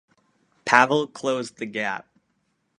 Pavel 0.65 1.05
closed 1.05 1.57
the 1.57 1.67
gap. 1.67 2.07